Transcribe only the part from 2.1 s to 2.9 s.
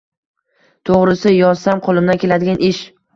keladigan ish.